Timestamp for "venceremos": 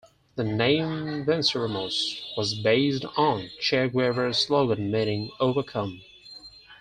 1.27-2.21